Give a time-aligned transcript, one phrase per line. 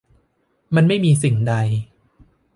[0.75, 1.53] มันไม่มีสิ่งใด